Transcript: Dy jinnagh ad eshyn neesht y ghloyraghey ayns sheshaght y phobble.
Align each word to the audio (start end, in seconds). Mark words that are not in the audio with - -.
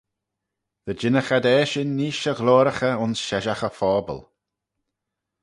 Dy 0.85 0.93
jinnagh 1.01 1.31
ad 1.37 1.45
eshyn 1.59 1.95
neesht 1.97 2.29
y 2.31 2.33
ghloyraghey 2.39 2.95
ayns 3.01 3.19
sheshaght 3.27 3.67
y 3.69 3.71
phobble. 3.79 4.21